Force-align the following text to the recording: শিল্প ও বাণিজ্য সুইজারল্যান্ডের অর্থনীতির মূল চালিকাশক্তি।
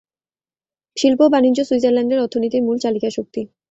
শিল্প 0.97 1.19
ও 1.23 1.31
বাণিজ্য 1.33 1.59
সুইজারল্যান্ডের 1.69 2.23
অর্থনীতির 2.25 2.65
মূল 2.65 2.77
চালিকাশক্তি। 2.83 3.41